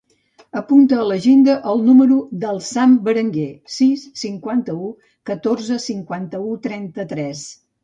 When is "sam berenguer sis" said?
2.69-4.07